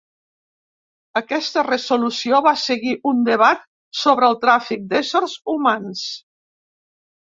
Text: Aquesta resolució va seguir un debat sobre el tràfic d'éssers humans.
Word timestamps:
Aquesta 1.21 1.65
resolució 1.67 2.41
va 2.49 2.55
seguir 2.63 2.95
un 3.13 3.23
debat 3.31 3.65
sobre 4.03 4.31
el 4.33 4.43
tràfic 4.49 4.93
d'éssers 4.93 5.41
humans. 5.57 6.13